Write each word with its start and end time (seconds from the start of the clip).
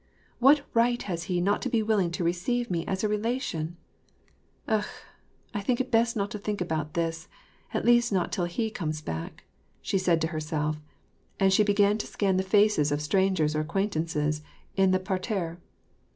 "What 0.39 0.63
right 0.73 0.99
has 1.03 1.25
he 1.25 1.39
not 1.39 1.61
to 1.61 1.69
be 1.69 1.83
willing 1.83 2.09
to 2.13 2.23
I'eceive 2.25 2.71
me 2.71 2.83
as 2.87 3.03
a 3.03 3.07
relation? 3.07 3.77
Akh! 4.67 4.89
I'd 5.53 5.91
best 5.91 6.15
not 6.15 6.33
think 6.33 6.59
about 6.59 6.95
this, 6.95 7.27
at 7.71 7.85
least 7.85 8.11
not 8.11 8.31
till 8.31 8.45
he 8.45 8.71
comes 8.71 9.03
back," 9.03 9.43
said 9.83 10.01
she 10.13 10.17
to 10.21 10.27
herself, 10.29 10.77
and 11.39 11.53
she 11.53 11.61
began 11.61 11.99
to 11.99 12.07
scan 12.07 12.37
the 12.37 12.43
faces 12.43 12.91
of 12.91 12.99
strangers 12.99 13.55
or 13.55 13.59
acquaintances 13.59 14.41
in 14.75 14.89
the 14.89 14.99
parterre. 14.99 15.59